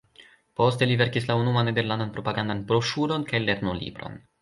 [0.61, 4.23] Poste li verkis la unuan nederlandan propagandan broŝuron kaj lernolibron.